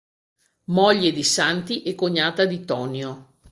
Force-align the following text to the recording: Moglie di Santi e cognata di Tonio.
Moglie 0.71 1.11
di 1.11 1.21
Santi 1.21 1.83
e 1.83 1.93
cognata 1.93 2.45
di 2.45 2.65
Tonio. 2.65 3.33